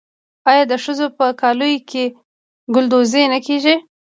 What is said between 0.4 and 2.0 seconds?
آیا د ښځو په کالیو